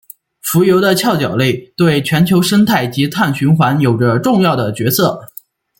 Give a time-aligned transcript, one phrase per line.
[0.41, 5.21] 浮游的桡脚类对全球生态及碳循环有着重要的角色。